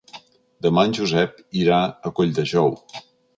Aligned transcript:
Demà 0.65 0.85
en 0.89 0.95
Josep 0.99 1.35
irà 1.65 1.83
a 1.85 2.13
Colldejou. 2.21 2.75